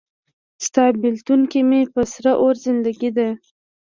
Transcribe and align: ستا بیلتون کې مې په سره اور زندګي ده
ستا 0.65 0.85
بیلتون 1.01 1.41
کې 1.51 1.59
مې 1.69 1.81
په 1.93 2.01
سره 2.13 2.31
اور 2.41 2.55
زندګي 2.65 3.09
ده 3.17 3.29